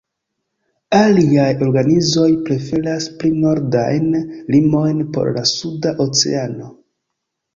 Aliaj 0.99 1.49
organizoj 1.65 2.23
preferas 2.47 3.09
pli 3.19 3.31
nordajn 3.43 4.09
limojn 4.55 5.03
por 5.17 5.31
la 5.35 5.47
Suda 5.53 5.93
Oceano. 6.07 6.71